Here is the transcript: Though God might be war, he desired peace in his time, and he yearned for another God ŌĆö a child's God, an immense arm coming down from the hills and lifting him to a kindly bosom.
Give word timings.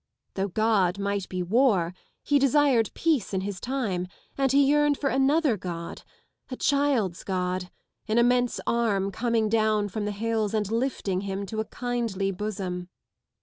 Though 0.33 0.47
God 0.47 0.97
might 0.97 1.29
be 1.29 1.43
war, 1.43 1.93
he 2.23 2.39
desired 2.39 2.89
peace 2.95 3.35
in 3.35 3.41
his 3.41 3.59
time, 3.59 4.07
and 4.35 4.51
he 4.51 4.65
yearned 4.65 4.97
for 4.97 5.11
another 5.11 5.57
God 5.57 6.01
ŌĆö 6.01 6.51
a 6.51 6.55
child's 6.55 7.23
God, 7.23 7.69
an 8.07 8.17
immense 8.17 8.59
arm 8.65 9.11
coming 9.11 9.47
down 9.47 9.89
from 9.89 10.05
the 10.05 10.11
hills 10.11 10.55
and 10.55 10.71
lifting 10.71 11.21
him 11.21 11.45
to 11.45 11.59
a 11.59 11.65
kindly 11.65 12.31
bosom. 12.31 12.89